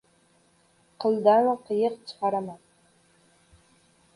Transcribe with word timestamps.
Qildan 1.03 1.49
qiyiq 1.67 1.95
chiqaraman. 2.07 2.59